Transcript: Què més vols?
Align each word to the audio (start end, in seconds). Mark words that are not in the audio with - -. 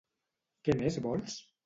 Què 0.69 0.77
més 0.79 0.97
vols? 1.07 1.37